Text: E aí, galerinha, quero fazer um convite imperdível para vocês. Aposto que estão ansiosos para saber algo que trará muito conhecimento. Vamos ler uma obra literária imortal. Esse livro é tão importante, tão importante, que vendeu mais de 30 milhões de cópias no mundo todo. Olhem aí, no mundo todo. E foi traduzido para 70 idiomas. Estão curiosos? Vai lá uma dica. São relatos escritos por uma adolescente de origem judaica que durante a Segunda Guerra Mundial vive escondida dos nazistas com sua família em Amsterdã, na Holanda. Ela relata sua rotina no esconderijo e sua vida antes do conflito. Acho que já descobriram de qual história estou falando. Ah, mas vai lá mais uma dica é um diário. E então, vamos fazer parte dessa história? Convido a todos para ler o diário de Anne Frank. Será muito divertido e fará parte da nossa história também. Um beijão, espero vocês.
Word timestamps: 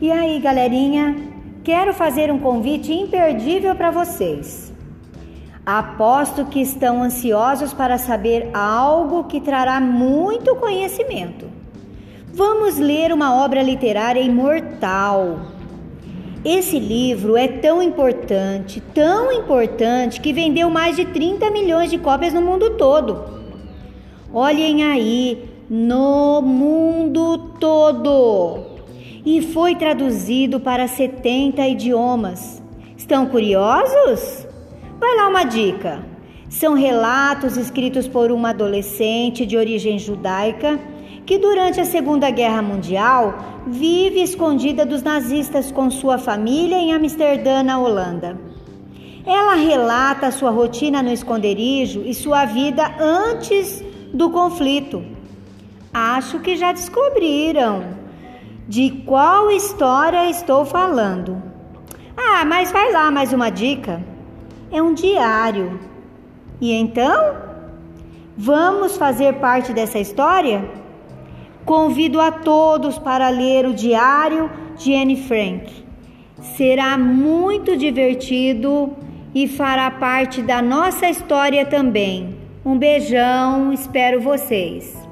E 0.00 0.12
aí, 0.12 0.38
galerinha, 0.38 1.16
quero 1.64 1.92
fazer 1.92 2.30
um 2.30 2.38
convite 2.38 2.92
imperdível 2.92 3.74
para 3.74 3.90
vocês. 3.90 4.72
Aposto 5.66 6.44
que 6.44 6.60
estão 6.60 7.02
ansiosos 7.02 7.72
para 7.74 7.98
saber 7.98 8.48
algo 8.54 9.24
que 9.24 9.40
trará 9.40 9.80
muito 9.80 10.54
conhecimento. 10.54 11.50
Vamos 12.32 12.78
ler 12.78 13.12
uma 13.12 13.44
obra 13.44 13.60
literária 13.60 14.20
imortal. 14.20 15.40
Esse 16.44 16.78
livro 16.78 17.36
é 17.36 17.48
tão 17.48 17.82
importante, 17.82 18.80
tão 18.80 19.32
importante, 19.32 20.20
que 20.20 20.32
vendeu 20.32 20.70
mais 20.70 20.94
de 20.94 21.06
30 21.06 21.50
milhões 21.50 21.90
de 21.90 21.98
cópias 21.98 22.32
no 22.32 22.40
mundo 22.40 22.76
todo. 22.76 23.24
Olhem 24.32 24.84
aí, 24.84 25.50
no 25.68 26.40
mundo 26.40 27.36
todo. 27.58 28.77
E 29.24 29.42
foi 29.42 29.74
traduzido 29.74 30.60
para 30.60 30.86
70 30.86 31.66
idiomas. 31.66 32.62
Estão 32.96 33.26
curiosos? 33.26 34.46
Vai 34.98 35.16
lá 35.16 35.28
uma 35.28 35.44
dica. 35.44 36.04
São 36.48 36.74
relatos 36.74 37.56
escritos 37.56 38.08
por 38.08 38.30
uma 38.30 38.50
adolescente 38.50 39.44
de 39.44 39.56
origem 39.56 39.98
judaica 39.98 40.78
que 41.26 41.36
durante 41.36 41.78
a 41.78 41.84
Segunda 41.84 42.30
Guerra 42.30 42.62
Mundial 42.62 43.38
vive 43.66 44.22
escondida 44.22 44.86
dos 44.86 45.02
nazistas 45.02 45.70
com 45.70 45.90
sua 45.90 46.16
família 46.16 46.76
em 46.76 46.94
Amsterdã, 46.94 47.62
na 47.62 47.78
Holanda. 47.78 48.38
Ela 49.26 49.54
relata 49.54 50.30
sua 50.30 50.50
rotina 50.50 51.02
no 51.02 51.12
esconderijo 51.12 52.02
e 52.06 52.14
sua 52.14 52.46
vida 52.46 52.94
antes 52.98 53.84
do 54.12 54.30
conflito. 54.30 55.04
Acho 55.92 56.40
que 56.40 56.56
já 56.56 56.72
descobriram 56.72 58.07
de 58.68 58.90
qual 59.06 59.50
história 59.50 60.30
estou 60.30 60.64
falando. 60.64 61.42
Ah, 62.16 62.44
mas 62.44 62.70
vai 62.70 62.92
lá 62.92 63.10
mais 63.10 63.32
uma 63.32 63.50
dica 63.50 64.00
é 64.70 64.82
um 64.82 64.94
diário. 64.94 65.78
E 66.60 66.72
então, 66.72 67.36
vamos 68.36 68.96
fazer 68.96 69.34
parte 69.34 69.72
dessa 69.72 69.98
história? 69.98 70.68
Convido 71.64 72.20
a 72.20 72.30
todos 72.30 72.98
para 72.98 73.28
ler 73.28 73.66
o 73.66 73.74
diário 73.74 74.50
de 74.76 74.94
Anne 74.94 75.16
Frank. 75.16 75.84
Será 76.56 76.96
muito 76.96 77.76
divertido 77.76 78.96
e 79.34 79.46
fará 79.46 79.90
parte 79.90 80.40
da 80.40 80.62
nossa 80.62 81.08
história 81.08 81.66
também. 81.66 82.36
Um 82.64 82.78
beijão, 82.78 83.72
espero 83.72 84.20
vocês. 84.20 85.07